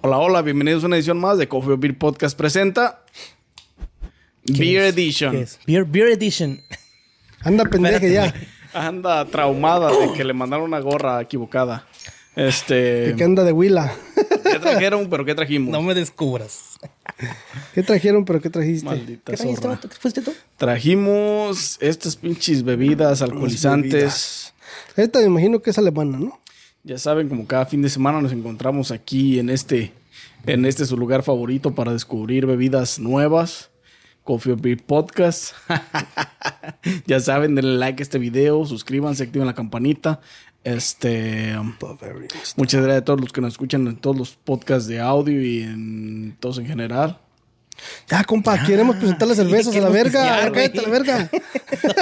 [0.00, 3.04] Hola, hola, bienvenidos a una edición más de Coffee Beer Podcast presenta
[4.44, 4.94] Beer es?
[4.94, 5.32] Edition.
[5.32, 5.58] ¿Qué es?
[5.66, 6.60] Beer, Beer Edition.
[7.42, 8.32] Anda pendeje ya.
[8.72, 11.86] Anda traumada de que le mandaron una gorra equivocada.
[12.36, 13.14] Este.
[13.16, 13.92] Que anda de huila.
[14.44, 15.10] ¿Qué trajeron?
[15.10, 15.72] ¿Pero qué trajimos?
[15.72, 16.78] No me descubras.
[17.74, 18.86] ¿Qué trajeron, pero qué trajiste?
[18.86, 19.80] Maldita ¿Qué trajiste, zorra.
[19.80, 20.32] ¿Qué fuiste tú?
[20.56, 23.92] Trajimos estas pinches bebidas alcoholizantes.
[23.92, 24.54] bebidas.
[24.96, 26.38] Esta me imagino que es alemana, ¿no?
[26.88, 29.92] Ya saben, como cada fin de semana nos encontramos aquí en este,
[30.46, 33.68] en este su lugar favorito para descubrir bebidas nuevas.
[34.24, 35.52] Coffee or Beer Podcast.
[37.06, 40.22] ya saben, denle like a este video, suscríbanse, activen la campanita.
[40.64, 41.54] Este,
[42.56, 45.64] muchas gracias a todos los que nos escuchan en todos los podcasts de audio y
[45.64, 47.20] en todos en general.
[48.08, 50.42] Ya, compa, queremos presentar las cervezas a la verga.
[50.44, 51.30] a la verga.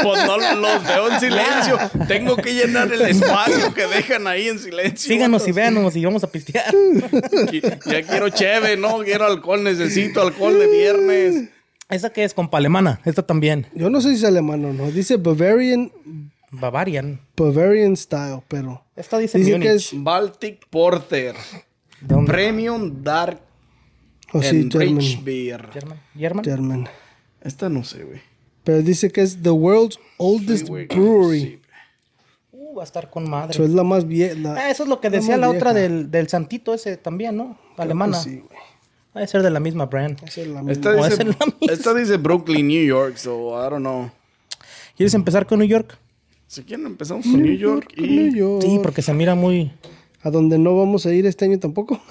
[0.02, 1.78] Pues no los veo en silencio.
[2.08, 5.08] Tengo que llenar el espacio que dejan ahí en silencio.
[5.08, 6.74] Síganos y véanos y vamos a pistear.
[7.86, 11.48] Ya quiero cheve, no quiero alcohol, necesito alcohol de viernes.
[11.88, 12.34] ¿Esa qué es?
[12.34, 13.00] Compa alemana.
[13.04, 13.66] Esta también.
[13.74, 14.90] Yo no sé si es alemán o no.
[14.90, 15.92] Dice Bavarian,
[16.50, 17.20] Bavarian.
[17.36, 18.82] Bavarian style, pero.
[18.96, 19.90] Esta dice, Dice que es.
[19.92, 21.34] Baltic Porter.
[22.26, 23.40] Premium Dark
[24.32, 25.24] Oh, sí, German.
[25.24, 25.68] Beer.
[25.72, 26.00] German.
[26.16, 26.44] German.
[26.44, 26.88] German.
[27.40, 28.20] Esta no sé, güey.
[28.64, 31.40] Pero dice que es the world's oldest brewery.
[31.40, 31.60] Sí.
[32.50, 33.52] Uh, va a estar con madre.
[33.52, 34.54] Eso es la más vieja.
[34.56, 37.36] Ah, eso es lo que la decía más la otra del, del santito ese también,
[37.36, 37.56] ¿no?
[37.76, 38.18] Alemana.
[38.18, 38.58] Sí, güey.
[39.16, 40.18] Va a ser de la misma brand.
[40.24, 41.06] Esa es la Esta misma.
[41.06, 41.72] O dice, es la misma.
[41.72, 44.10] esta dice Brooklyn, New York, so I don't know.
[44.96, 45.96] ¿Quieres empezar con New York?
[46.48, 48.62] Si quieren empezamos con New York New y York.
[48.62, 49.72] Sí, porque se mira muy...
[50.26, 52.00] A donde no vamos a ir este año tampoco.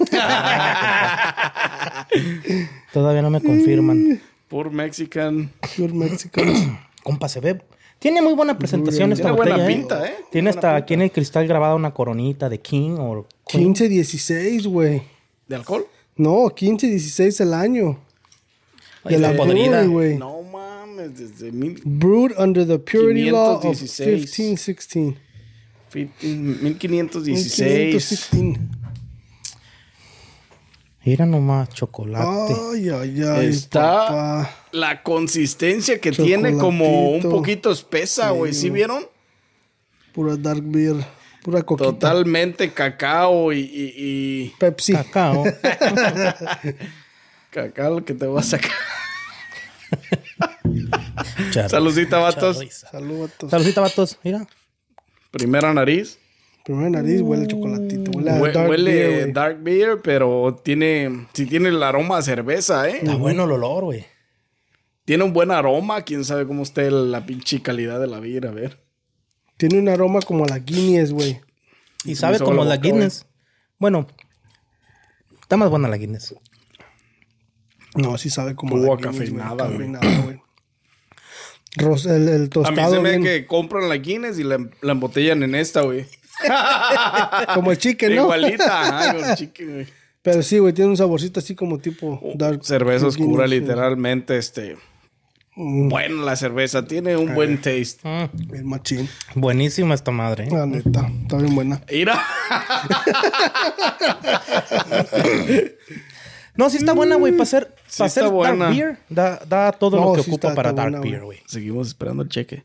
[2.94, 4.22] Todavía no me confirman.
[4.48, 5.52] por Mexican.
[5.76, 6.66] Pure Mexicans.
[7.04, 7.60] Compa, se ve...
[7.98, 9.76] Tiene muy buena presentación esta Tiene buena botella, ¿eh?
[9.76, 10.14] pinta, ¿eh?
[10.32, 13.26] Tiene hasta aquí en el cristal grabada una coronita de King o...
[13.48, 15.02] 15, 16, güey.
[15.46, 15.86] ¿De alcohol?
[16.16, 17.98] No, 15, 16 el año.
[19.04, 19.84] De la podrida.
[19.84, 20.16] güey.
[20.16, 24.06] No mames, desde mil, Brewed under the purity law of 516.
[24.08, 25.25] 1516.
[26.04, 27.94] 1516.
[27.94, 28.58] 1516.
[31.04, 32.52] Mira nomás, chocolate.
[32.74, 33.46] Ay, ay, ay.
[33.46, 34.50] Está papá.
[34.72, 38.52] la consistencia que tiene como un poquito espesa, güey.
[38.52, 39.06] ¿Sí vieron?
[40.12, 40.96] Pura dark beer.
[41.44, 41.90] Pura coquita.
[41.92, 44.94] Totalmente cacao y, y- y Pepsi.
[44.94, 45.44] Cacao.
[47.50, 48.72] cacao que te va a sacar.
[51.68, 52.58] Saludcita, vatos.
[52.90, 53.50] Salud, vatos.
[53.50, 54.18] Saludcita, vatos.
[54.24, 54.44] Mira.
[55.38, 56.18] Primera nariz.
[56.64, 58.10] Primera nariz huele a chocolatito.
[58.12, 59.32] Huele a Hue- dark huele beer, güey.
[59.32, 62.98] dark beer, pero tiene, sí tiene el aroma a cerveza, ¿eh?
[62.98, 64.04] Está bueno el olor, güey.
[65.04, 66.02] Tiene un buen aroma.
[66.02, 68.80] Quién sabe cómo esté la pinche calidad de la beer, a ver.
[69.56, 71.40] Tiene un aroma como a la Guinness, güey.
[72.04, 73.26] Y sabe como la la boca, Guinness.
[73.78, 74.06] Bueno,
[75.40, 76.34] está más buena la Guinness.
[77.94, 80.40] No, sí sabe como a la Guinness, cafeinada, güey.
[81.78, 85.42] El, el A mí tostado se me que compran la Guinness y la, la embotellan
[85.42, 86.06] en esta, güey.
[87.54, 88.22] como el chicken, ¿no?
[88.22, 89.86] Igualita, ajá, chicken, güey.
[90.22, 92.64] Pero sí, güey, tiene un saborcito así como tipo dark.
[92.64, 94.76] Cerveza oscura, Guinness, literalmente, este.
[95.54, 95.88] Mm.
[95.88, 98.00] Buena la cerveza, tiene un buen taste.
[98.02, 99.08] Mm, El machín.
[99.34, 100.44] buenísima esta madre.
[100.44, 100.48] ¿eh?
[100.50, 101.80] La neta, está bien buena.
[101.90, 102.22] Mira,
[106.56, 107.32] No, sí está buena, güey.
[107.32, 108.64] Para hacer, Sí para está hacer buena.
[108.66, 111.10] dark beer, da, da todo No, lo que sí ocupa está- para está dark buena,
[111.10, 111.38] beer, güey.
[111.46, 112.64] seguimos esperando el cheque.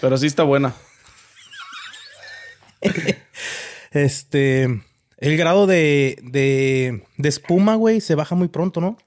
[0.00, 0.74] Pero sí está buena.
[3.90, 4.64] Este.
[5.18, 8.98] El grado de, de, de espuma, güey, se baja muy pronto, ¿no?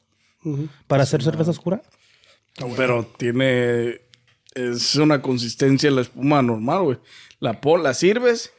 [0.87, 1.81] Para hacer cerveza oscura.
[2.75, 4.01] Pero tiene.
[4.55, 6.97] Es una consistencia la espuma normal, güey.
[7.39, 8.51] La, la sirves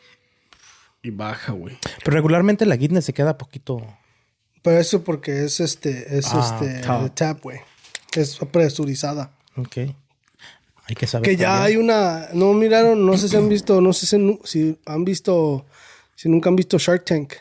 [1.03, 1.77] y baja, güey.
[2.05, 3.85] Pero regularmente la Guinness se queda poquito.
[4.71, 7.15] Eso porque es este, es Ah, este, tap.
[7.15, 7.61] tap, güey.
[8.15, 9.31] Es presurizada.
[9.57, 9.77] Ok.
[10.87, 11.29] Hay que saber.
[11.29, 11.67] Que ya también.
[11.67, 15.67] hay una, no miraron, no sé si han visto, no sé si, si han visto,
[16.15, 17.35] si nunca han visto Shark Tank.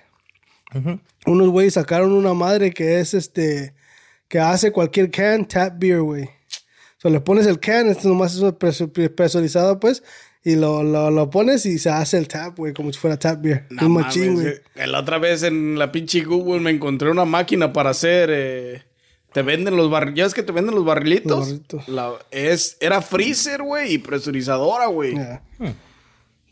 [0.76, 1.00] Ujú.
[1.26, 3.74] Unos güeyes sacaron una madre que es este,
[4.28, 6.26] que hace cualquier can tap beer, güey.
[6.26, 10.04] O sea, le pones el can, esto nomás es presu- presurizado, pues,
[10.52, 13.42] y lo, lo, lo pones y se hace el tap, güey, como si fuera tap
[13.42, 13.66] beer.
[13.70, 14.56] No un machín, mames, güey.
[14.76, 18.30] eh, La otra vez en la pinche Google me encontré una máquina para hacer.
[18.32, 18.84] eh,
[19.34, 20.16] te venden los barriles.
[20.18, 21.26] ¿Ya es que te venden los barrilitos?
[21.32, 21.88] Los barrilitos.
[21.90, 25.16] La- es, era freezer, güey, y presurizadora, güey.
[25.16, 25.44] Ya.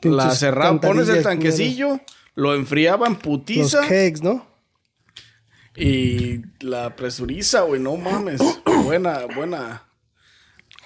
[0.04, 2.00] La cerraba, pones el tanquecillo,
[2.36, 4.46] lo enfriaban Los putiza kegs, ¿no?
[5.76, 7.82] y la presuriza, güey.
[7.82, 8.40] No mames.
[8.84, 9.84] buena, buena.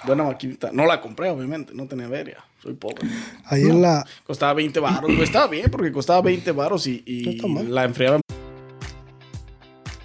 [0.06, 0.72] Buena maquinita.
[0.72, 1.74] No la compré, obviamente.
[1.74, 2.44] No tenía veria.
[2.62, 3.08] Soy pobre.
[3.46, 5.24] Ahí en la, Costaba 20 baros, güey.
[5.24, 8.22] Estaba bien porque costaba 20 baros y, No la enfriaban.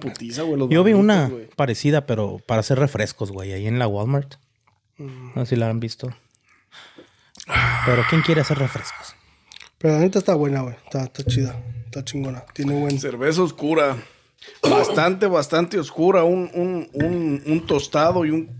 [0.00, 1.48] Putiza, güey, los Yo vi una güey.
[1.56, 4.34] parecida, pero para hacer refrescos, güey, ahí en la Walmart.
[4.98, 6.14] No sé si la han visto.
[7.84, 9.14] Pero ¿quién quiere hacer refrescos?
[9.78, 10.74] Pero la neta está buena, güey.
[10.84, 11.54] Está, está chida.
[11.84, 12.44] Está chingona.
[12.54, 12.98] Tiene buen...
[12.98, 13.96] Cerveza oscura.
[14.62, 16.24] Bastante, bastante oscura.
[16.24, 18.50] Un, un, un, un tostado y un.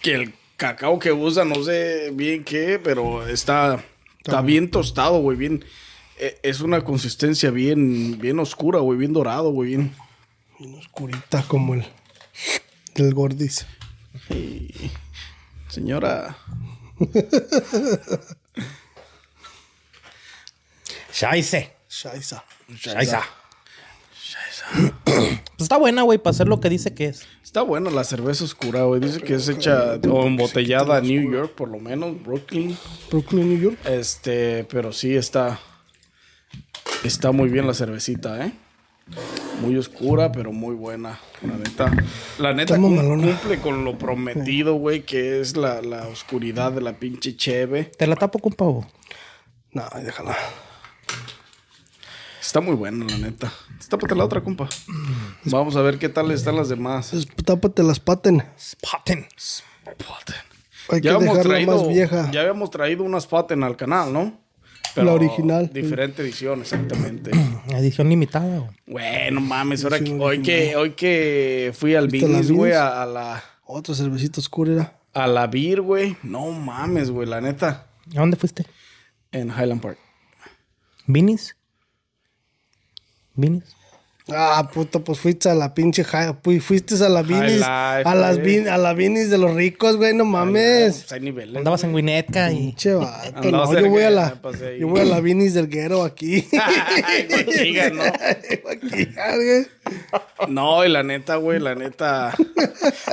[0.00, 3.84] Que el cacao que usa, no sé bien qué, pero está,
[4.18, 5.36] está bien tostado, güey.
[5.36, 5.64] Bien.
[6.18, 8.98] Eh, Es una consistencia bien, bien oscura, güey.
[8.98, 9.70] Bien dorado, güey.
[9.70, 9.94] Bien.
[10.58, 11.84] bien oscurita como el...
[12.94, 13.66] Del gordis.
[15.68, 16.36] Señora.
[21.12, 21.70] Scheiße.
[21.88, 22.36] Scheiße.
[22.74, 23.18] Scheiße.
[25.04, 27.26] Pues está buena, güey, para hacer lo que dice que es.
[27.42, 29.00] Está buena la cerveza oscura, güey.
[29.00, 32.76] Dice que es hecha o embotellada en New York, por lo menos, Brooklyn.
[33.10, 33.78] Brooklyn, New York.
[33.86, 35.58] Este, pero sí está.
[37.06, 38.52] Está muy bien la cervecita, ¿eh?
[39.60, 41.18] Muy oscura, pero muy buena.
[41.42, 41.92] La neta.
[42.38, 46.94] La neta cum- cumple con lo prometido, güey, que es la, la oscuridad de la
[46.98, 47.84] pinche cheve.
[47.84, 48.86] Te la tapo con pavo.
[49.70, 50.36] No, déjala.
[52.40, 53.52] Está muy buena, la neta.
[53.88, 54.68] Tápate la otra, compa.
[55.44, 57.12] Vamos a ver qué tal están las demás.
[57.44, 58.42] Tápate las paten.
[58.58, 59.26] Spaten.
[60.88, 62.30] Hay que Ya habíamos dejarla traído, más vieja.
[62.32, 64.38] ya habíamos traído unas paten al canal, ¿no?
[65.04, 65.70] La original.
[65.72, 67.30] Diferente edición, exactamente.
[67.70, 68.70] Edición limitada, güey.
[68.86, 73.04] Bueno, mames, ahora que- hoy que, hoy que fui al ¿Viste la Vinis, güey, a
[73.06, 74.98] la, Otra cervecita oscura era.
[75.12, 76.16] a la Beer, güey.
[76.22, 77.86] No mames, güey, la neta.
[78.14, 78.64] ¿A dónde fuiste?
[79.32, 79.98] En Highland Park.
[81.06, 81.56] ¿Vinis?
[83.34, 83.75] ¿Vinis?
[84.28, 86.02] Ah, puto, pues fuiste a la pinche...
[86.02, 87.58] hi- fu- Fuiste a la Vinis.
[87.58, 87.64] Life,
[88.04, 88.56] A las güey.
[88.64, 90.14] vin- a la Vinis de los ricos, güey.
[90.14, 90.96] No mames.
[91.02, 91.56] Pues hay niveles.
[91.58, 92.56] Andabas en Winnetka y...
[92.56, 93.50] Pinche vato.
[93.52, 94.26] No, yo voy a la...
[94.42, 94.80] ahí.
[94.80, 96.44] Yo voy a la Vinis del Guero aquí.
[96.60, 97.28] Ay,
[97.92, 98.02] ¿no?
[99.36, 99.66] Güey.
[100.48, 102.34] No, y la neta, güey, la neta.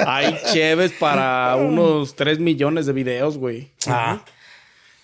[0.07, 3.69] Hay cheves para unos 3 millones de videos, güey.
[3.85, 4.23] Ah.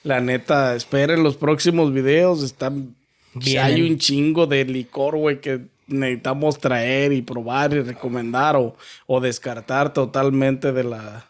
[0.04, 2.42] La neta, esperen los próximos videos.
[2.42, 2.96] Están.
[3.36, 3.64] Vienen.
[3.64, 8.76] Hay un chingo de licor, güey, que necesitamos traer y probar y recomendar o,
[9.08, 11.26] o descartar totalmente de la,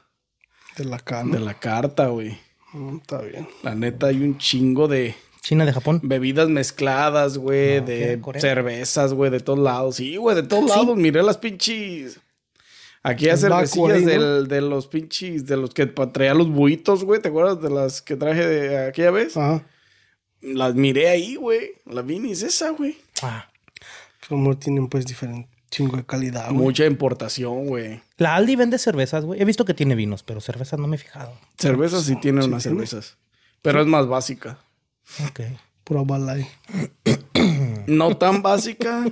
[0.77, 1.33] De la cana.
[1.37, 2.37] de la carta, güey.
[2.73, 3.47] Mm, Está bien.
[3.63, 5.99] La neta, hay un chingo de China de Japón.
[6.03, 8.19] bebidas mezcladas, güey, de.
[8.21, 8.41] ¿Corea?
[8.41, 9.95] cervezas, güey, de todos lados.
[9.95, 10.95] Sí, güey, de todos lados.
[10.97, 12.19] Miré las pinches.
[13.01, 17.21] Aquí hay cervecillas del- de los pinches, de los que traía los buitos, güey.
[17.21, 19.37] ¿Te acuerdas de las que traje de aquella vez?
[19.37, 19.63] Ajá.
[20.41, 21.71] Las miré ahí, güey.
[21.85, 22.97] La Vinis esa, güey.
[23.21, 23.48] Ah.
[24.29, 26.57] Como tienen pues diferente chingo de calidad, güey.
[26.63, 28.01] Mucha importación, güey.
[28.17, 29.39] La Aldi vende cervezas, güey.
[29.41, 31.33] He visto que tiene vinos, pero cervezas no me he fijado.
[31.57, 33.17] Cervezas sí tienen unas cervezas.
[33.61, 34.57] Pero es más básica.
[35.27, 35.41] Ok.
[35.83, 36.47] Pura balay.
[37.87, 39.05] No tan básica.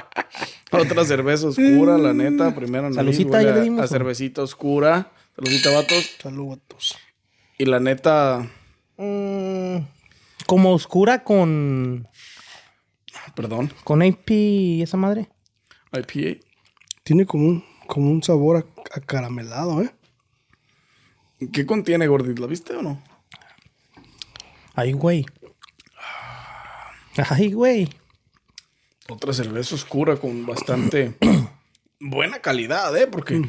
[0.72, 2.54] Otra cerveza oscura, la neta.
[2.54, 3.88] Primero Salucita, huele ya le a- dimos, a ¿o?
[3.88, 5.10] cervecita oscura.
[5.34, 6.16] Salucita, vatos.
[6.22, 6.96] Saludos.
[7.58, 8.48] Y la neta,
[8.98, 9.80] Mm,
[10.46, 12.08] como oscura con...
[13.36, 15.28] perdón, Con AP y esa madre.
[15.92, 16.40] IPA.
[17.04, 19.90] Tiene como un, como un sabor a- acaramelado, ¿eh?
[21.52, 22.40] ¿Qué contiene, gordito?
[22.42, 23.00] ¿La viste o no?
[24.74, 25.24] Ay, güey.
[27.30, 27.88] Ay, güey.
[29.08, 31.14] Otra cerveza oscura con bastante,
[32.00, 33.06] buena calidad, ¿eh?
[33.06, 33.40] Porque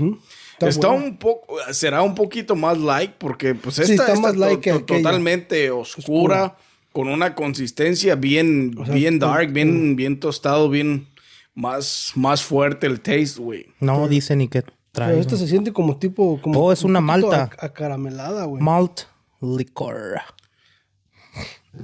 [0.59, 4.33] Está un poco, será un poquito más light, porque pues Sí, esta está está, más
[4.33, 4.99] to- light que to- aquella.
[5.03, 6.57] totalmente oscura,
[6.93, 11.07] con una consistencia bien, sea, bien dark, bien, bien tostado, bien
[11.53, 13.67] más, más fuerte el taste, güey.
[13.79, 15.19] No dice ni qué Pero trae.
[15.19, 16.39] esta se siente como tipo.
[16.41, 17.49] Como Oh, es una un malta.
[17.49, 18.61] ac- Acaramelada, güey.
[18.63, 19.01] Malt
[19.41, 20.21] licor.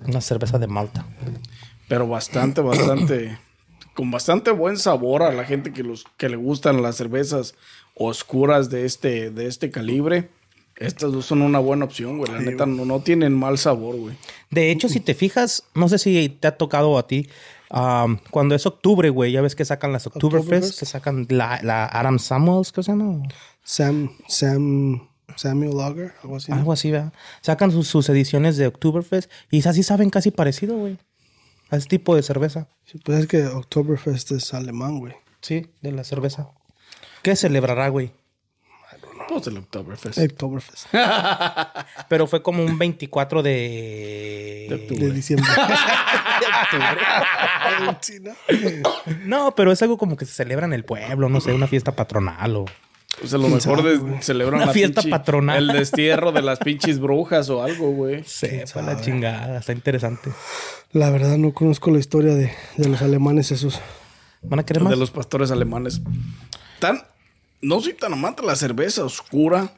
[0.07, 1.05] Una cerveza de Malta.
[1.87, 3.37] Pero bastante, bastante,
[3.93, 7.53] con bastante buen sabor a la gente que los que le gustan las cervezas
[7.93, 10.29] oscuras de este, de este calibre.
[10.77, 12.31] Estas dos son una buena opción, güey.
[12.31, 14.15] La neta, no, no tienen mal sabor, güey.
[14.49, 17.29] De hecho, si te fijas, no sé si te ha tocado a ti,
[17.69, 20.79] um, cuando es octubre, güey, ya ves que sacan las Oktoberfest, Oktoberfest.
[20.79, 23.21] que sacan la, la Adam Samuels, ¿qué se llama?
[23.63, 26.51] Sam, Sam, Samuel Lager, algo así.
[26.51, 26.57] ¿no?
[26.57, 27.13] Algo así, ¿verdad?
[27.41, 30.97] Sacan sus, sus ediciones de Oktoberfest y así saben casi parecido, güey.
[31.69, 32.67] A ese tipo de cerveza.
[32.85, 35.13] Sí, pues es que Oktoberfest es alemán, güey.
[35.41, 36.49] Sí, de la cerveza.
[37.21, 38.11] ¿Qué celebrará, güey?
[39.33, 40.17] Pues el Oktoberfest.
[40.17, 40.87] Oktoberfest.
[42.09, 44.65] Pero fue como un 24 de...
[44.69, 45.05] De octubre.
[45.07, 45.47] De diciembre.
[48.01, 48.31] Sí, ¿no?
[49.25, 51.95] No, pero es algo como que se celebra en el pueblo, no sé, una fiesta
[51.95, 52.65] patronal o...
[53.19, 55.57] Pues a lo mejor de- celebran Una la fiesta pinche- patronal.
[55.57, 58.23] El destierro de las pinches brujas o algo, güey.
[58.25, 60.31] Sepa la chingada, está interesante.
[60.91, 63.79] La verdad no conozco la historia de, de los alemanes esos.
[64.41, 64.91] ¿Van a querer más?
[64.91, 66.01] De los pastores alemanes.
[66.79, 67.03] Tan,
[67.63, 69.73] no soy tan amante de la cerveza oscura,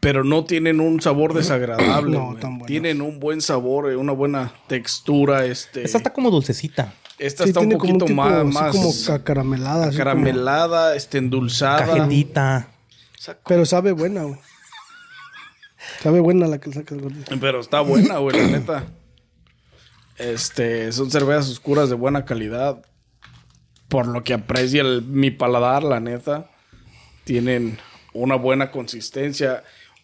[0.00, 2.16] pero no tienen un sabor desagradable.
[2.18, 2.60] No, tan.
[2.66, 5.46] Tienen un buen sabor, eh, una buena textura.
[5.46, 6.92] Este, Esta está como dulcecita.
[7.18, 8.92] esta Sí, está un como poquito tipo, más, más como
[9.24, 9.84] caramelada.
[9.86, 11.86] así como- caramelada, este, endulzada.
[11.86, 12.68] Cajetita.
[13.46, 14.38] pero sabe buena, güey.
[16.02, 16.98] Sabe buena la que le sacas.
[17.40, 18.84] Pero está buena, güey, la neta.
[20.18, 22.84] Este, son cervezas oscuras de buena calidad.
[23.94, 26.50] Por lo que aprecia el- mi paladar, la neta.
[27.24, 27.78] Tienen
[28.12, 29.62] una buena consistencia,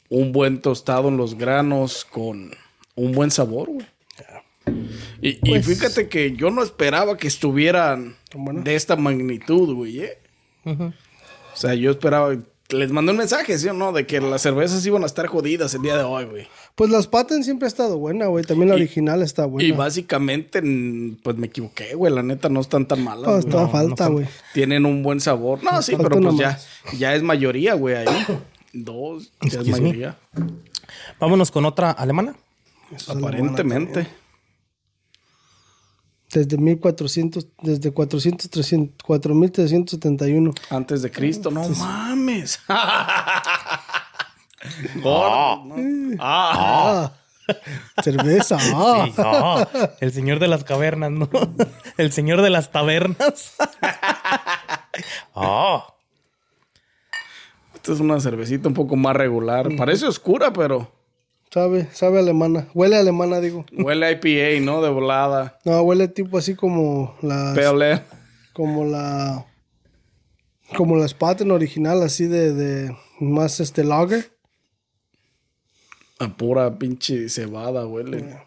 [0.08, 2.52] un buen tostado en los granos, con
[2.94, 3.86] un buen sabor, güey.
[5.20, 8.16] Y, y Pues- fíjate que yo no esperaba que estuvieran
[8.64, 10.00] de esta magnitud, güey.
[10.00, 10.18] ¿eh?
[10.64, 10.92] O
[11.56, 12.36] sea, yo esperaba.
[12.72, 13.92] Les mandé un mensaje, ¿sí o no?
[13.92, 16.48] De que las cervezas iban a estar jodidas el día de hoy, güey.
[16.76, 18.44] Pues las patas siempre ha estado buena, güey.
[18.44, 19.68] También la Y- original está buena.
[19.68, 20.62] Y básicamente,
[21.22, 22.12] pues me equivoqué, güey.
[22.12, 23.24] La neta no están tan malas.
[23.26, 23.40] No, güey.
[23.40, 24.26] estaba falta, güey.
[24.54, 25.62] Tienen un buen sabor.
[25.64, 26.58] No, sí, falta pero pues ya,
[26.96, 28.06] ya es mayoría, güey, ahí.
[28.72, 29.80] Dos, ya es me.
[29.80, 30.16] mayoría.
[31.18, 32.34] Vámonos con otra alemana
[33.08, 34.06] Aparentemente.
[36.32, 40.52] Desde 1400, desde 400, 300, 4371.
[40.70, 41.50] Antes de Cristo.
[41.50, 42.60] No mames.
[45.02, 46.16] Gordo, ¿no?
[46.20, 47.12] Ah.
[47.48, 48.58] Ah, cerveza.
[48.60, 49.06] Ah.
[49.06, 49.68] Sí, no,
[50.00, 51.28] el señor de las cavernas, ¿no?
[51.96, 53.54] El señor de las tabernas.
[55.34, 55.84] Oh,
[57.74, 59.68] Esta es una cervecita un poco más regular.
[59.76, 60.92] Parece oscura, pero
[61.52, 62.68] Sabe, sabe alemana.
[62.74, 63.64] Huele a alemana, digo.
[63.72, 64.82] huele a IPA, ¿no?
[64.82, 65.58] De volada.
[65.64, 67.52] No, huele tipo así como la.
[67.54, 68.02] Pale ale.
[68.52, 69.46] Como la.
[70.76, 74.30] Como la Spaten original, así de, de más este lager.
[76.20, 78.38] A pura pinche cebada, huele.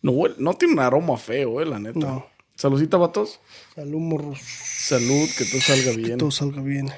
[0.00, 1.98] No, huele- no tiene un aroma feo, eh, la neta.
[1.98, 2.26] No.
[2.54, 3.40] Saludcita, vatos.
[3.74, 4.40] Salud, morros.
[4.40, 6.18] Salud, que todo salga bien.
[6.18, 6.88] Todo salga bien.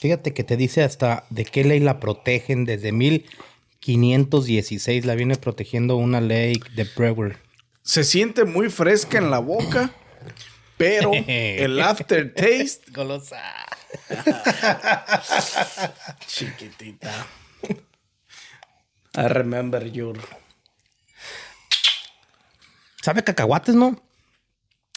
[0.00, 5.04] Fíjate que te dice hasta de qué ley la protegen desde 1516.
[5.04, 7.38] La viene protegiendo una ley de Brewer.
[7.82, 9.90] Se siente muy fresca en la boca,
[10.76, 13.40] pero el aftertaste, Golosa.
[16.26, 17.26] chiquitita.
[19.16, 20.18] I remember your.
[23.02, 24.00] Sabe cacahuates, ¿no?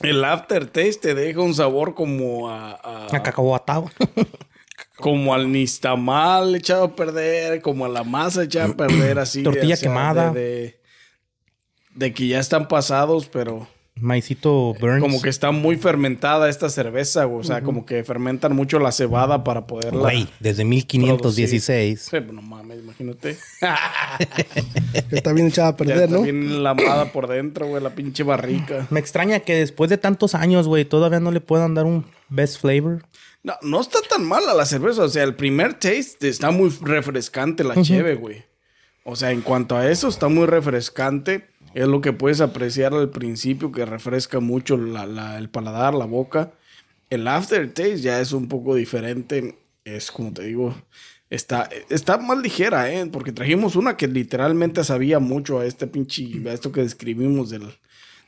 [0.01, 3.89] El aftertaste te deja un sabor como a, a- A cacahuatado.
[4.97, 9.39] como al nistamal echado a perder, como a la masa echada a perder, así.
[9.39, 10.31] de- Tortilla o sea, quemada.
[10.31, 10.79] De, de-
[11.95, 14.99] de que ya están pasados, pero Maicito Burns.
[15.01, 17.41] como que está muy fermentada esta cerveza, güey.
[17.41, 19.99] O sea, como que fermentan mucho la cebada para poderla.
[20.01, 22.01] Güey, desde 1516.
[22.01, 23.37] Sí, pues no mames, imagínate.
[25.11, 26.21] Está bien echada a Ya perder, está ¿no?
[26.23, 28.87] bien lamada por dentro, güey, la pinche barrica.
[28.89, 32.59] Me extraña que después de tantos años, güey, todavía no le puedan dar un best
[32.59, 33.03] flavor.
[33.43, 35.03] No, no está tan mala la cerveza.
[35.03, 38.43] O sea, el primer taste está muy refrescante la cheve, güey.
[39.03, 41.49] O sea, en cuanto a eso, está muy refrescante.
[41.73, 46.05] Es lo que puedes apreciar al principio, que refresca mucho la- la- el paladar, la
[46.05, 46.53] boca.
[47.09, 49.57] El aftertaste ya es un poco diferente.
[49.83, 50.73] Es como te digo,
[51.29, 53.05] está, está más ligera, ¿eh?
[53.11, 57.67] Porque trajimos una que literalmente sabía mucho a este pinche, a esto que describimos del,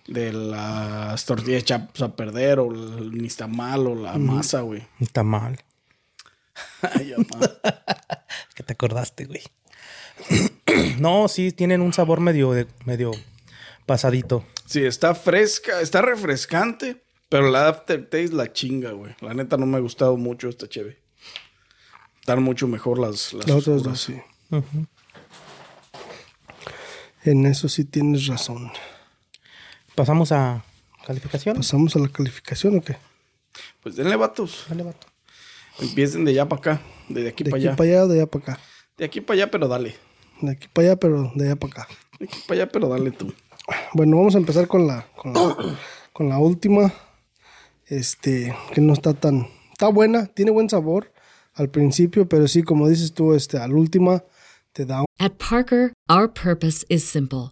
[0.08, 4.84] de las tortillas echadas a perder o el ni está mal o la masa, güey.
[5.00, 5.64] Está mal.
[6.82, 7.14] Ay,
[8.56, 9.42] que te acordaste, güey.
[11.00, 13.12] no, sí, tienen un sabor medio, de- medio
[13.86, 14.46] pasadito.
[14.66, 19.16] Sí, está fresca, está refrescante, pero la aftertaste la chinga, güey.
[19.22, 21.00] La neta no me ha gustado mucho esta cheve.
[22.20, 23.84] Están mucho mejor las, las Las otras oscuras.
[23.84, 24.22] dos, sí.
[27.24, 28.72] En eso sí tienes razón.
[29.96, 30.64] Pasamos a
[31.06, 31.56] calificación.
[31.56, 32.98] ¿Pasamos a la calificación o qué?
[33.82, 34.66] Pues denle vatos.
[34.70, 35.08] Dale, vato.
[35.80, 37.76] Empiecen de allá para acá, de aquí De para aquí allá.
[37.76, 38.60] para allá o de allá para acá.
[38.98, 39.96] De aquí para allá, pero dale.
[40.42, 41.88] De aquí para allá, pero de allá para acá.
[42.20, 43.34] De aquí para allá, pero dale tú.
[43.94, 45.78] Bueno, vamos a empezar con la, con la,
[46.14, 46.94] con la última.
[47.88, 49.48] Este, que no está tan.
[49.72, 51.12] Está buena, tiene buen sabor
[51.54, 54.24] al principio, pero sí, como dices tú, este, al última
[54.74, 55.06] te da.
[55.20, 57.52] At Parker, our purpose is simple.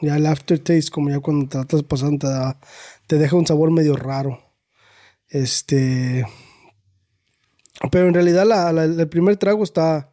[0.00, 2.58] Ya el aftertaste, como ya cuando te la estás pasando, te, da-
[3.06, 4.40] te deja un sabor medio raro.
[5.28, 6.24] Este.
[7.90, 10.10] Pero en realidad la- la- el primer trago está.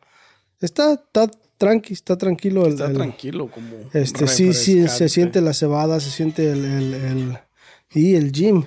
[0.59, 2.65] Está, está tranqui, está tranquilo.
[2.65, 3.69] El, Está el- tranquilo, como.
[3.93, 6.65] Este, sí, sí, se siente la cebada, se siente el.
[6.65, 7.39] el, el-
[7.91, 8.63] y el gym.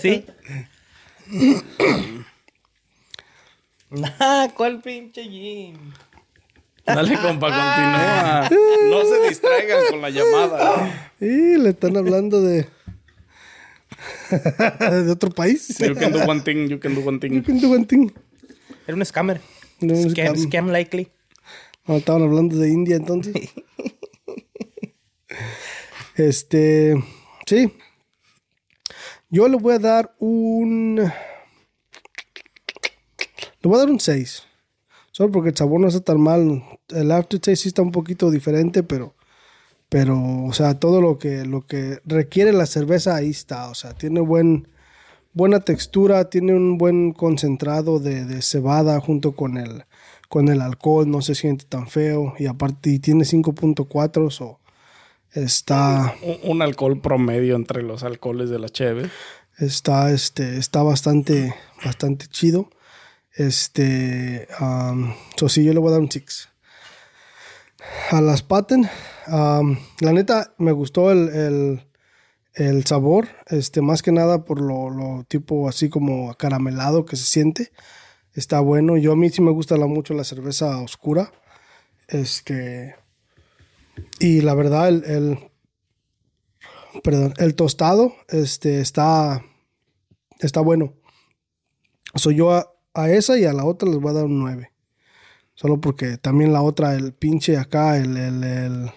[0.00, 0.24] ¿Sí?
[4.18, 5.76] Ah, ¿Cuál pinche Jim?
[6.94, 8.48] Dale, compa, continúa.
[8.90, 11.12] No se distraigan con la llamada.
[11.20, 12.66] Y le están hablando de.
[14.30, 15.78] de otro país.
[15.78, 17.32] You can do one thing, you can do one thing.
[17.32, 18.12] You can do one thing.
[18.86, 19.40] Era un scammer.
[19.80, 20.50] No, un scam, scam.
[20.50, 21.08] scam likely.
[21.86, 23.34] No, estaban hablando de India entonces.
[26.16, 26.94] este,
[27.46, 27.72] sí.
[29.30, 30.96] Yo le voy a dar un...
[33.62, 34.44] Le voy a dar un 6.
[35.12, 36.64] Solo porque el sabor no está tan mal.
[36.88, 39.14] El aftertaste sí está un poquito diferente, pero...
[39.88, 43.68] Pero, o sea, todo lo que, lo que requiere la cerveza ahí está.
[43.68, 44.68] O sea, tiene buen,
[45.34, 49.84] buena textura, tiene un buen concentrado de, de cebada junto con el,
[50.30, 52.32] con el alcohol, no se siente tan feo.
[52.38, 54.60] Y aparte, y tiene 5.4, so
[55.32, 59.10] está, Un, un alcohol promedio entre los alcoholes de la cheve.
[59.58, 62.70] está, este, está bastante, bastante chido.
[63.34, 66.48] Este, um, so sí, yo le voy a dar un 6.
[68.10, 68.88] A las paten,
[69.26, 71.82] um, la neta, me gustó el,
[72.54, 77.24] el, sabor, este, más que nada por lo, lo tipo así como acaramelado que se
[77.24, 77.72] siente.
[78.34, 78.96] Está bueno.
[78.96, 81.32] Yo a mí sí me gusta la, mucho la cerveza oscura.
[82.08, 82.96] Este.
[84.20, 85.38] Y la verdad, el, el-
[87.02, 89.42] perdón, el tostado, este, está,
[90.38, 90.94] está bueno.
[92.14, 94.70] Soy yo a, esa y a la otra les voy a dar un 9.
[95.54, 98.90] Solo porque también la otra, el pinche acá, el, el, el,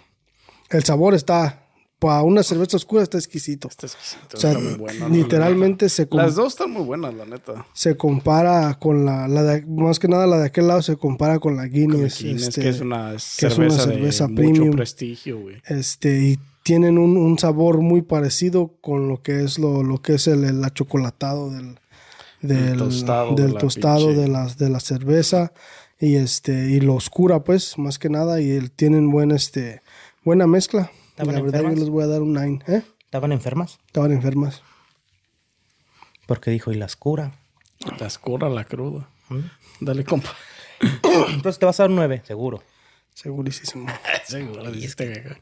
[0.70, 1.66] el sabor está,
[2.00, 3.68] para una cerveza oscura está exquisito.
[3.68, 5.10] Está exquisito, O sea, está muy bueno.
[5.10, 7.66] literalmente se, Las dos están muy buenas, la neta.
[7.74, 11.40] se compara con la, la de, más que nada la de aquel lado se compara
[11.40, 12.22] con la Guinness.
[12.22, 14.66] Guinness, este, que es una es cerveza, una cerveza de premium.
[14.68, 15.58] mucho prestigio, güey.
[15.66, 20.16] este, y tienen un, un sabor muy parecido con lo que es lo, lo que
[20.16, 21.80] es el, el achocolatado del,
[22.42, 24.22] del tostado de del la tostado pinche.
[24.22, 25.54] de la, de la cerveza
[26.00, 29.82] y este y lo oscura pues más que nada y el, tienen buen este
[30.24, 31.80] buena mezcla y ¿Estaban la verdad yo enfermas?
[31.80, 32.84] les voy a dar un 9 ¿eh?
[33.06, 33.80] ¿Estaban enfermas?
[33.88, 34.62] estaban enfermas
[36.26, 37.32] Porque dijo, y las cura.
[38.00, 39.08] La escura, la cruda.
[39.30, 39.40] ¿Mm?
[39.82, 40.34] Dale, compa.
[41.30, 42.64] Entonces te vas a dar un 9, seguro.
[43.14, 43.86] segurísimo
[44.26, 45.38] Seguro, dijiste que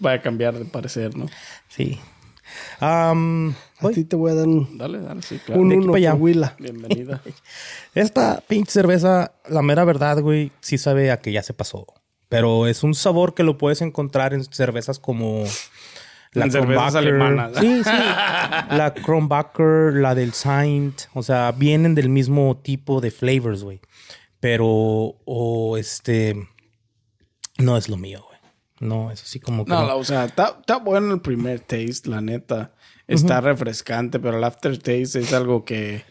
[0.00, 1.26] vaya a cambiar de parecer, ¿no?
[1.68, 1.98] Sí.
[2.80, 5.60] Am, a ti te voy a dar un, Dale, dale, sí, claro.
[5.60, 6.12] un uno pa' allá.
[6.12, 7.20] por Willa Bienvenida.
[7.94, 11.86] Esta pinche cerveza, la mera verdad, güey, sí sabe a que ya se pasó.
[12.28, 15.44] Pero es un sabor que lo puedes encontrar en cervezas como
[16.34, 16.98] En cervezas Kronbacher.
[16.98, 17.52] alemanas.
[17.60, 17.90] Sí, sí.
[18.70, 21.02] La Kronbacher, la del Saint.
[21.14, 23.80] O sea, vienen del mismo tipo de flavors, güey.
[24.40, 26.34] Pero, o este,
[27.58, 28.33] no es lo mío, güey.
[28.84, 32.20] No, eso sí como que No, o sea, está, está bueno el primer taste, la
[32.20, 32.72] neta.
[33.06, 36.02] Está refrescante, pero el aftertaste es algo que,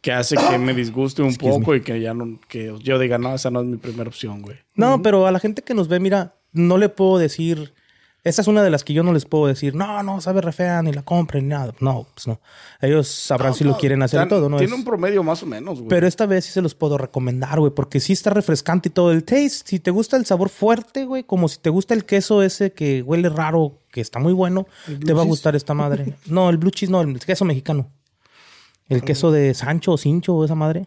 [0.00, 3.34] que hace que me disguste un poco y que ya no, que yo diga, no,
[3.34, 4.56] esa no es mi primera opción, güey.
[4.74, 7.74] No, pero a la gente que nos ve, mira, no le puedo decir
[8.26, 10.50] Esta es una de las que yo no les puedo decir, no, no, sabe re
[10.50, 11.72] fea, ni la compren, ni nada.
[11.78, 12.40] No, pues no.
[12.80, 14.56] Ellos sabrán si lo quieren hacer Tan- todo, ¿no?
[14.56, 15.88] Tiene Es- un promedio más o menos, güey.
[15.88, 19.12] Pero esta vez sí se los puedo recomendar, güey, porque sí está refrescante y todo.
[19.12, 22.42] El taste, si te gusta el sabor fuerte, güey, como si te gusta el queso
[22.42, 24.66] ese que huele raro, que está muy bueno,
[25.04, 26.14] te va a gustar esta madre.
[26.26, 27.90] No, el blue cheese no, el queso mexicano.
[28.88, 30.86] El queso de Sancho o Cincho o esa madre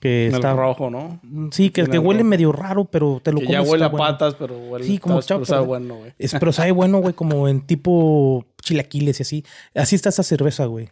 [0.00, 1.20] que está rojo, ¿no?
[1.50, 3.48] Sí, que, que huele medio raro, pero te lo que.
[3.48, 6.12] Ya huele a patas, pero huele Sí, como chapa, pero sabe bueno, güey.
[6.18, 9.44] Es, pero sabe bueno, güey, como en tipo chilaquiles y así.
[9.74, 10.90] Así está esa cerveza, güey.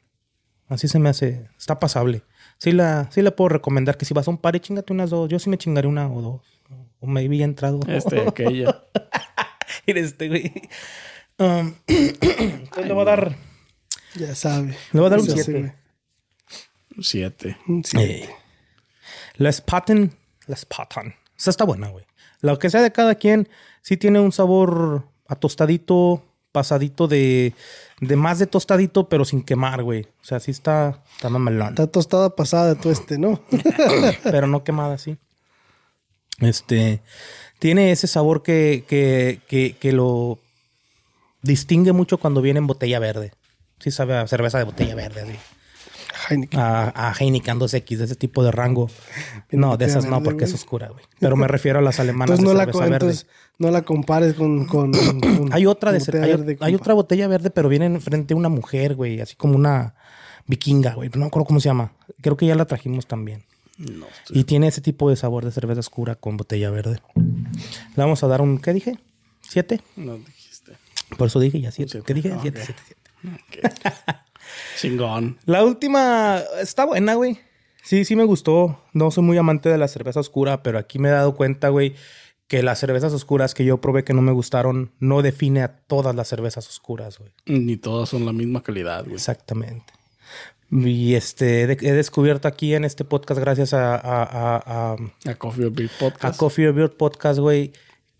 [0.68, 2.22] Así se me hace, está pasable.
[2.58, 5.28] Sí la, sí la puedo recomendar que si vas a un par chingate unas dos.
[5.28, 6.40] Yo sí me chingaré una o dos.
[6.98, 7.80] O maybe ya he entrado.
[7.86, 8.84] Este, aquella.
[9.86, 10.52] Mira este, güey.
[11.38, 13.36] Um, le voy a dar.
[14.16, 14.76] Ya sabe.
[14.92, 15.74] Le voy a dar un 7.
[16.96, 17.56] Un 7.
[17.68, 18.45] Un 7
[19.36, 20.16] la Spaten.
[20.46, 21.14] La Spaten.
[21.36, 22.04] Esa está buena, güey.
[22.40, 23.48] Lo que sea de cada quien,
[23.82, 26.22] sí tiene un sabor atostadito,
[26.52, 27.54] pasadito de,
[28.00, 30.02] de más de tostadito, pero sin quemar, güey.
[30.02, 31.68] O sea, sí está, está mamalón.
[31.68, 33.42] Está tostada pasada todo este, ¿no?
[34.22, 35.18] pero no quemada, sí.
[36.40, 37.02] Este,
[37.58, 40.38] tiene ese sabor que, que, que, que lo
[41.42, 43.32] distingue mucho cuando viene en botella verde.
[43.78, 45.36] Sí sabe a cerveza de botella verde, así.
[46.28, 46.58] Heineken.
[46.60, 48.90] a, a Heineken 2X, de ese tipo de rango.
[49.50, 51.04] No, de esas no, porque es oscura, güey.
[51.20, 52.94] Pero me refiero a las alemanas Entonces no, de la, cerveza co- verde.
[53.06, 53.26] entonces
[53.58, 54.66] no la compares con...
[54.66, 56.82] con- con- Hay otra de botella hay, verde, hay compa.
[56.82, 59.94] otra botella verde, pero viene enfrente una mujer, güey, así como una
[60.46, 61.08] vikinga, güey.
[61.14, 61.92] No me acuerdo cómo se llama.
[62.20, 63.44] Creo que ya la trajimos también.
[63.78, 67.00] No, Y tiene ese tipo de sabor de cerveza oscura con botella verde.
[67.14, 68.98] Le vamos a dar un, ¿qué dije?
[69.42, 69.80] ¿Siete?
[69.96, 70.72] no dijiste.
[71.18, 71.92] Por eso dije ya siete.
[71.92, 72.06] siete.
[72.06, 72.32] ¿Qué dije?
[72.32, 73.74] Ah, siete, siete, siete.
[74.78, 75.38] Chingón.
[75.44, 77.38] La última está buena, güey.
[77.82, 78.82] Sí, sí me gustó.
[78.92, 81.94] No soy muy amante de la cerveza oscura, pero aquí me he dado cuenta, güey,
[82.48, 86.14] que las cervezas oscuras que yo probé que no me gustaron no define a todas
[86.14, 87.30] las cervezas oscuras, güey.
[87.46, 89.14] Ni todas son la misma calidad, güey.
[89.14, 89.92] Exactamente.
[90.70, 94.62] Y este, he de- he descubierto aquí en este podcast, gracias a, a, a-
[94.94, 96.38] a- A Coffee or Beer a Podcast.
[96.38, 97.72] Coffee or Beer Podcast, güey,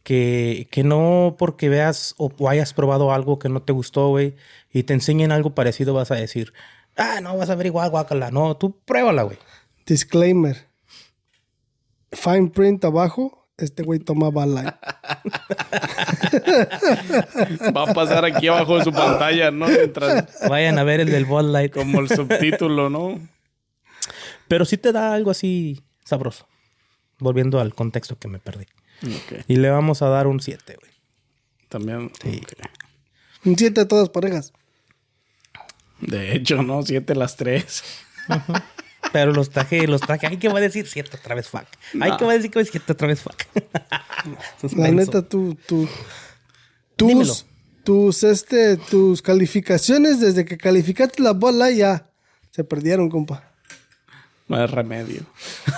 [0.06, 4.36] que, que no porque veas o, o hayas probado algo que no te gustó, güey,
[4.72, 6.52] y te enseñen algo parecido, vas a decir,
[6.96, 8.30] ah, no, vas a ver igual, guácala.
[8.30, 9.36] No, tú pruébala, güey.
[9.84, 10.68] Disclaimer.
[12.12, 13.48] Fine print abajo.
[13.56, 14.68] Este güey toma Light.
[17.76, 19.66] Va a pasar aquí abajo de su pantalla, ¿no?
[19.66, 21.72] Mientras, Vayan a ver el del Bud Light.
[21.72, 23.18] como el subtítulo, ¿no?
[24.46, 26.46] Pero sí te da algo así sabroso.
[27.18, 28.66] Volviendo al contexto que me perdí.
[29.48, 30.92] Y le vamos a dar un 7, güey.
[31.68, 32.10] También.
[32.22, 32.40] Sí.
[33.44, 34.52] Un siete de todas parejas.
[36.00, 36.82] De hecho, ¿no?
[36.82, 37.82] Siete las tres.
[39.12, 40.26] Pero los traje, los traje.
[40.26, 40.86] Ay, ¿qué va a decir?
[40.86, 41.66] 7 otra vez, fuck.
[42.00, 42.50] Ay, ¿qué va a decir?
[42.50, 42.82] ¿Qué va a decir?
[42.82, 43.36] 7 otra vez, fuck.
[44.76, 45.88] La neta, tú, tú,
[46.98, 47.32] Dímelo.
[47.32, 47.46] tus,
[47.84, 52.10] tus, este, tus calificaciones desde que calificaste la bola ya
[52.50, 53.52] se perdieron, compa.
[54.48, 55.22] No hay remedio.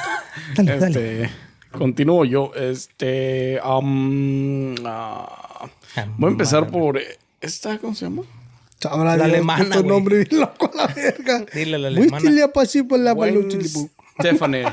[0.56, 1.47] Dale, dale.
[1.72, 2.52] Continúo yo.
[2.54, 3.60] Este.
[3.62, 5.68] am, ah,
[6.16, 7.00] voy a empezar por.
[7.40, 8.22] ¿Esta cómo se llama?
[8.80, 9.88] Sabrá La alemana, güey.
[9.88, 11.44] nombre bien loco a la verga.
[11.54, 12.22] Dile la alemana.
[12.22, 13.90] Wayne baluchilipu.
[14.18, 14.64] Stephanie.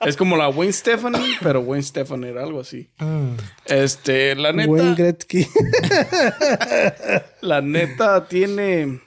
[0.00, 2.88] Es como la Wayne Stephanie, pero Wayne Stephanie era algo así.
[3.64, 4.70] Este, la neta.
[4.70, 5.46] Wayne Gretzky.
[7.40, 9.00] La neta tiene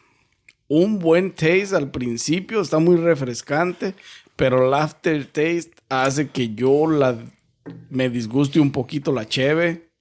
[0.68, 3.94] un buen taste al principio, está muy refrescante,
[4.36, 7.18] pero el aftertaste hace que yo la
[7.90, 9.92] me disguste un poquito la cheve.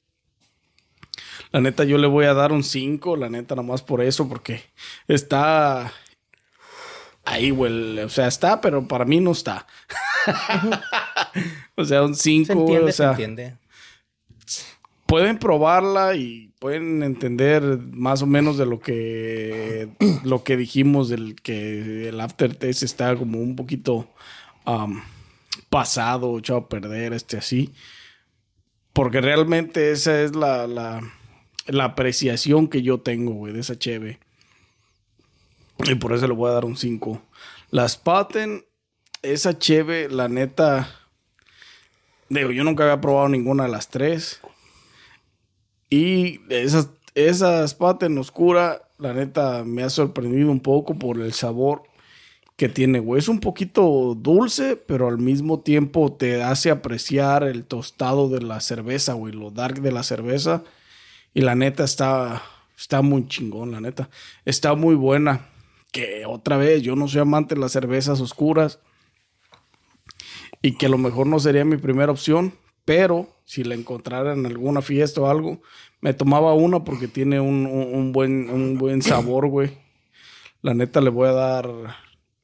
[1.52, 4.62] La neta yo le voy a dar un 5, la neta nomás por eso porque
[5.08, 5.92] está
[7.24, 9.66] ahí, güey, o sea, está, pero para mí no está.
[11.76, 13.56] o sea, un 5, Se entiende, o sea, se entiende.
[15.06, 19.88] pueden probarla y pueden entender más o menos de lo que
[20.22, 24.08] lo que dijimos del que el aftertaste está como un poquito
[24.66, 25.00] um,
[25.70, 27.72] pasado, echado a perder, este así.
[28.92, 31.00] Porque realmente esa es la, la,
[31.66, 34.18] la apreciación que yo tengo, güey, de esa cheve.
[35.78, 37.22] Y por eso le voy a dar un 5.
[37.70, 38.66] Las Paten,
[39.22, 40.90] esa cheve, la neta.
[42.28, 44.40] Digo, yo nunca había probado ninguna de las tres.
[45.88, 51.84] Y esas, esas Paten oscura, la neta, me ha sorprendido un poco por el sabor
[52.60, 53.18] que tiene, güey.
[53.20, 58.60] Es un poquito dulce, pero al mismo tiempo te hace apreciar el tostado de la
[58.60, 60.62] cerveza, güey, lo dark de la cerveza.
[61.32, 62.42] Y la neta está,
[62.76, 64.10] está muy chingón, la neta.
[64.44, 65.46] Está muy buena.
[65.90, 68.78] Que otra vez, yo no soy amante de las cervezas oscuras.
[70.60, 72.52] Y que a lo mejor no sería mi primera opción.
[72.84, 75.62] pero si la encontrara en alguna fiesta o algo,
[76.02, 79.78] me tomaba una porque tiene un, un- un buen, un buen sabor, güey.
[80.62, 81.66] La neta le voy a dar,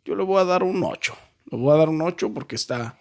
[0.07, 1.15] yo le voy a dar un 8.
[1.51, 2.99] Le voy a dar un 8 porque está,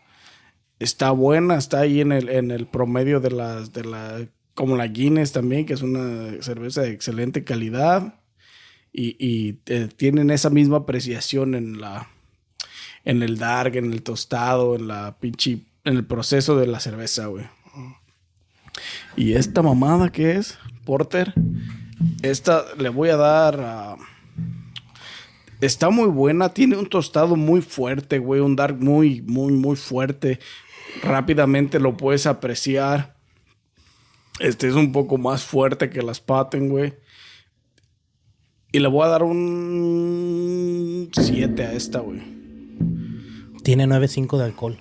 [0.79, 4.87] está buena, está ahí en el, en el promedio de las, de la, como la
[4.87, 8.21] Guinness también, que es una cerveza de excelente calidad.
[8.91, 12.07] Y, y, eh, tienen esa misma apreciación en la,
[13.03, 17.27] en el dark, en el tostado, en la pinche, en el proceso de la cerveza,
[17.27, 17.45] güey.
[19.15, 21.33] Y esta mamada que es, Porter,
[22.21, 23.95] esta le voy a dar a...
[25.61, 30.39] Está muy buena, tiene un tostado muy fuerte, güey, un dark muy, muy, muy fuerte.
[31.01, 33.15] Rápidamente lo puedes apreciar.
[34.39, 36.93] Este es un poco más fuerte que las Paten, güey.
[38.71, 42.21] Y le voy a dar un 7 a esta, güey.
[43.63, 44.77] Tiene 9.5 de alcohol.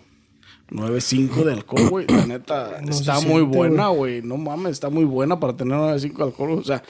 [0.71, 2.07] 9.5 de alcohol, güey.
[2.09, 4.21] La neta, No está muy siente, buena, güey.
[4.23, 6.51] No mames, está muy buena para tener 9.5 de alcohol.
[6.59, 6.83] O sea,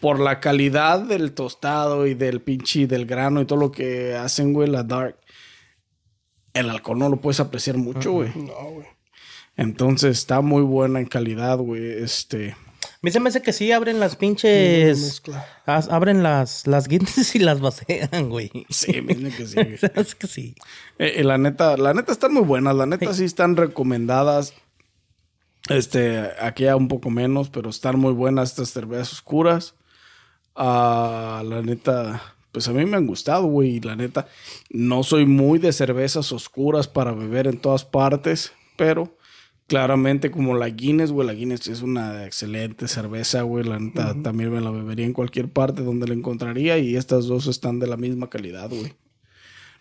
[0.00, 4.52] por la calidad del tostado y del pinche del grano y todo lo que hacen,
[4.52, 5.16] güey, la dark.
[6.54, 8.30] El alcohol no lo puedes apreciar mucho, güey.
[8.36, 8.86] No, güey.
[9.56, 12.02] Entonces está muy buena en calidad, güey.
[12.02, 12.52] Este.
[12.52, 15.20] A mí se me hace que sí abren las pinches.
[15.66, 18.50] as- abren las, las guindas y las vacían, güey.
[18.70, 19.54] Sí, me dicen que sí.
[19.94, 20.06] güey.
[20.18, 20.54] que sí.
[20.98, 24.54] Eh, eh, la neta, la neta están muy buenas, la neta sí están recomendadas.
[25.68, 29.74] Este, aquí ya un poco menos, pero están muy buenas estas cervezas oscuras.
[30.60, 33.78] Ah, la neta, pues a mí me han gustado, güey.
[33.80, 34.26] La neta,
[34.70, 39.16] no soy muy de cervezas oscuras para beber en todas partes, pero
[39.68, 43.62] claramente como la Guinness, güey, la Guinness es una excelente cerveza, güey.
[43.64, 47.46] La neta, también me la bebería en cualquier parte donde la encontraría y estas dos
[47.46, 48.94] están de la misma calidad, güey.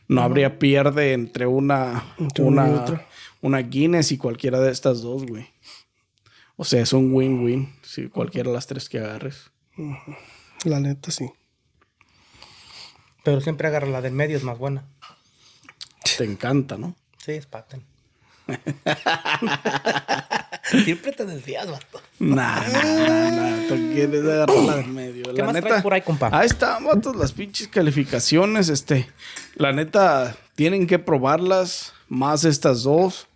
[0.08, 3.08] No habría pierde entre una, Entre una y una, otra.
[3.42, 5.48] una Guinness y cualquiera de estas dos, güey.
[6.56, 7.74] O sea, es un win-win.
[7.82, 9.52] Si cualquiera de las tres que agarres.
[10.64, 11.30] La neta, sí.
[13.24, 14.86] Pero siempre agarra la del medio, es más buena.
[16.18, 16.96] Te encanta, ¿no?
[17.18, 17.84] Sí, es paten.
[20.86, 22.02] siempre te desvías, vato.
[22.20, 23.68] Nah, nah, nah, nah.
[23.68, 25.24] Tú quieres agarrar la del medio.
[25.26, 25.68] ¿Qué la más neta.
[25.68, 26.30] traes por ahí, compa?
[26.32, 28.70] Ahí están, vatos, las pinches calificaciones.
[28.70, 29.08] Este,
[29.56, 31.94] la neta, tienen que probarlas.
[32.08, 33.28] Más estas dos.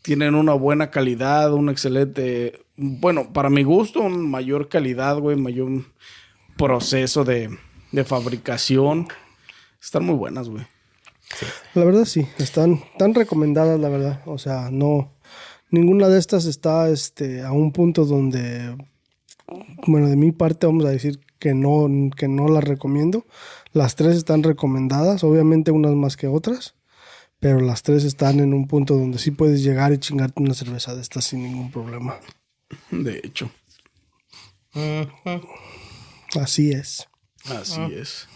[0.00, 2.64] Tienen una buena calidad, un excelente.
[2.76, 5.84] Bueno, para mi gusto, un mayor calidad, güey, mayor
[6.56, 7.56] proceso de,
[7.92, 9.08] de fabricación.
[9.80, 10.66] Están muy buenas, güey.
[11.74, 12.26] La verdad, sí.
[12.38, 14.22] Están tan recomendadas, la verdad.
[14.26, 15.12] O sea, no.
[15.70, 18.76] Ninguna de estas está este, a un punto donde.
[19.86, 23.26] Bueno, de mi parte, vamos a decir que no, que no las recomiendo.
[23.72, 26.74] Las tres están recomendadas, obviamente unas más que otras.
[27.38, 30.94] Pero las tres están en un punto donde sí puedes llegar y chingarte una cerveza
[30.94, 32.16] de estas sin ningún problema.
[32.90, 33.50] De hecho,
[36.40, 37.08] Así es.
[37.48, 38.28] así es.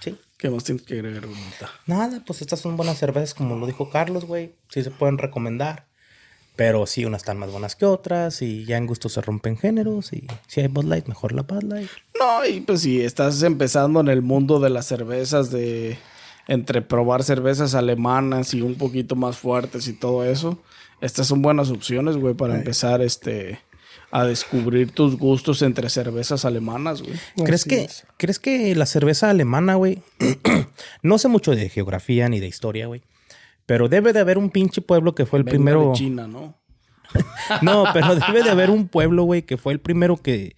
[0.00, 0.16] Sí.
[0.38, 1.70] ¿Qué más tienes que agregar, bonita?
[1.86, 4.54] Nada, pues estas son buenas cervezas, como lo dijo Carlos, güey.
[4.68, 5.86] Sí se pueden recomendar.
[6.56, 8.40] Pero sí, unas están más buenas que otras.
[8.42, 10.12] Y ya en gusto se rompen géneros.
[10.12, 11.90] Y si hay Bud Light, mejor la Bud Light.
[12.18, 15.98] No, y pues si estás empezando en el mundo de las cervezas, de
[16.48, 20.58] entre probar cervezas alemanas y un poquito más fuertes y todo eso,
[21.00, 23.60] estas son buenas opciones, güey, para empezar este
[24.10, 27.14] a descubrir tus gustos entre cervezas alemanas, güey.
[27.44, 28.06] ¿Crees Así que, es.
[28.16, 30.02] ¿Crees que la cerveza alemana, güey?
[31.02, 33.02] no sé mucho de geografía ni de historia, güey.
[33.66, 35.90] Pero debe de haber un pinche pueblo que fue el Venga primero.
[35.90, 36.56] de China, ¿no?
[37.62, 40.56] No, pero debe de haber un pueblo, güey, que fue el primero que,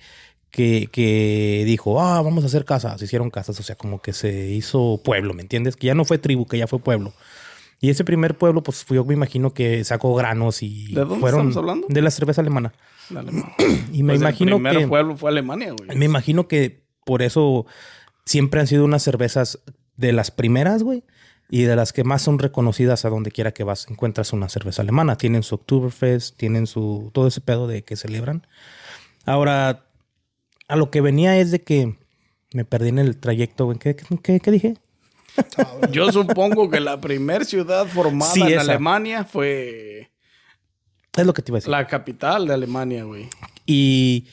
[0.51, 2.99] que, que dijo, ah, vamos a hacer casas.
[2.99, 5.77] Se hicieron casas, o sea, como que se hizo pueblo, ¿me entiendes?
[5.77, 7.13] Que ya no fue tribu, que ya fue pueblo.
[7.81, 11.49] Y ese primer pueblo, pues yo me imagino que sacó granos y ¿De dónde fueron
[11.49, 11.87] estamos hablando?
[11.89, 12.73] de la cerveza alemana.
[13.93, 15.97] Y me Pues imagino el primer que pueblo fue Alemania, güey.
[15.97, 17.67] me imagino que por eso
[18.27, 19.61] siempre han sido unas cervezas
[19.97, 21.05] de las primeras, güey,
[21.49, 23.87] y de las que más son reconocidas a donde quiera que vas.
[23.89, 25.17] Encuentras una cerveza alemana.
[25.17, 28.47] Tienen su Oktoberfest, tienen su todo ese pedo de que celebran.
[29.25, 29.87] Ahora,
[30.69, 31.97] a lo que venía es de que
[32.53, 33.79] me perdí en el trayecto, güey.
[33.79, 34.75] ¿Qué, qué- qué dije?
[35.91, 38.61] Yo supongo que la primer ciudad formada Sí, en esa.
[38.61, 40.11] Alemania fue
[41.17, 41.71] Es lo que te iba a decir.
[41.71, 43.29] la capital de Alemania, güey.
[43.67, 44.27] Y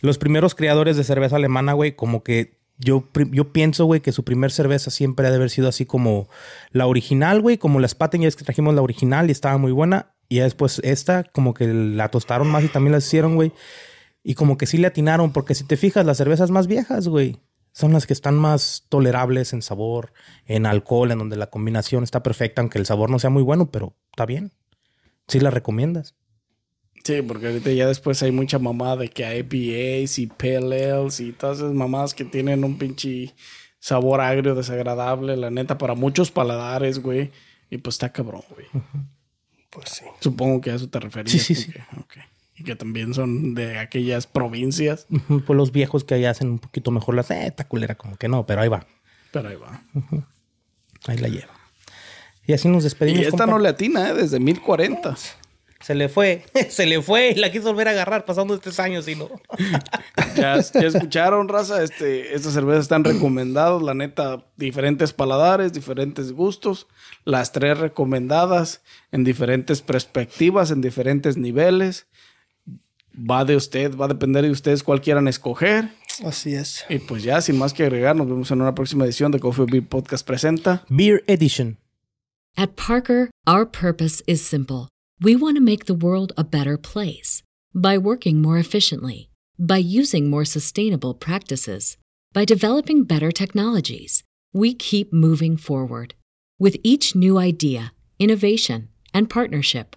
[0.00, 4.22] los primeros creadores de cerveza alemana, güey, como que yo, yo pienso, güey, que su
[4.22, 6.28] primer cerveza siempre ha de haber sido así como
[6.72, 9.72] la original, güey, como la Spaten, ya es que trajimos la original y estaba muy
[9.72, 10.12] buena.
[10.28, 13.52] Y ya después esta, como que la tostaron más y también la hicieron, güey.
[14.22, 17.38] Y como que sí le atinaron, porque si te fijas, las cervezas más viejas, güey,
[17.76, 20.14] son las que están más tolerables en sabor,
[20.46, 23.70] en alcohol, en donde la combinación está perfecta, aunque el sabor no sea muy bueno,
[23.70, 24.50] pero está bien.
[25.28, 26.14] Sí la recomiendas.
[27.04, 31.32] Sí, porque ahorita ya después hay mucha mamada de que hay IPAs y PLLs y
[31.32, 33.34] todas esas mamadas que tienen un pinche
[33.78, 37.30] sabor agrio, desagradable, la neta, para muchos paladares, güey.
[37.68, 38.68] Y pues está cabrón, güey.
[39.68, 40.04] Pues sí.
[40.20, 41.30] Supongo que a eso te referías.
[41.30, 41.72] Sí, sí, sí.
[41.98, 42.16] ok, ok.
[42.56, 45.06] Y que también son de aquellas provincias.
[45.28, 47.30] Pues los viejos que allá hacen un poquito mejor las...
[47.30, 48.86] Eh, esta culera como que no, pero ahí va.
[49.30, 49.82] Pero ahí va.
[51.06, 51.52] Ahí la lleva.
[52.46, 53.20] Y así nos despedimos.
[53.20, 53.52] Y esta compa.
[53.52, 54.14] no le atina, ¿eh?
[54.14, 55.16] Desde 1040.
[55.80, 56.44] Se le fue.
[56.68, 59.28] Se le fue y la quiso volver a agarrar pasando tres años y no.
[60.36, 61.82] Ya, ya escucharon, raza.
[61.82, 63.80] Este, estas cervezas están recomendadas.
[63.80, 66.88] La neta, diferentes paladares, diferentes gustos.
[67.24, 72.06] Las tres recomendadas en diferentes perspectivas, en diferentes niveles.
[73.18, 75.90] Va de usted, va a depender de ustedes cuál quieran escoger.
[76.24, 76.84] Así es.
[76.88, 79.66] Y pues ya, sin más que agregar, nos vemos en una próxima edición de Coffee
[79.66, 80.84] Beer Podcast presenta.
[80.88, 81.78] Beer Edition.
[82.56, 84.88] At Parker, our purpose is simple.
[85.20, 87.42] We want to make the world a better place
[87.74, 91.96] by working more efficiently, by using more sustainable practices,
[92.32, 94.22] by developing better technologies.
[94.52, 96.14] We keep moving forward.
[96.58, 99.96] With each new idea, innovation, and partnership,